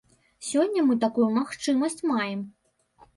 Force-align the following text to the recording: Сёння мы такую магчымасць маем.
Сёння 0.45 0.83
мы 0.87 0.95
такую 1.03 1.27
магчымасць 1.35 1.99
маем. 2.13 2.41